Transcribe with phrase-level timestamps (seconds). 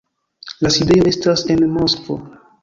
[0.65, 2.19] La sidejo estas en Moskvo.